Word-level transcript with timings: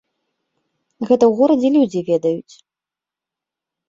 Гэта 1.07 1.17
ў 1.17 1.29
горадзе 1.41 1.69
людзі 1.75 1.99
ведаюць. 2.09 2.55